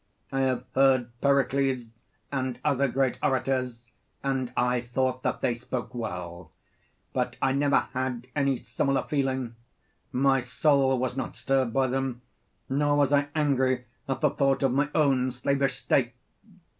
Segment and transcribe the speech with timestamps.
[0.31, 1.83] I have heard Pericles
[2.31, 3.91] and other great orators,
[4.23, 6.51] and I thought that they spoke well,
[7.13, 9.53] but I never had any similar feeling;
[10.11, 12.23] my soul was not stirred by them,
[12.67, 16.13] nor was I angry at the thought of my own slavish state.